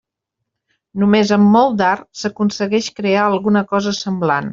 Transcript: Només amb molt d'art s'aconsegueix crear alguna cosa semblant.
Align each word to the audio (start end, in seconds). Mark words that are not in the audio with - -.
Només 1.01 1.33
amb 1.35 1.51
molt 1.55 1.77
d'art 1.81 2.07
s'aconsegueix 2.21 2.87
crear 3.01 3.27
alguna 3.27 3.63
cosa 3.75 3.95
semblant. 3.99 4.49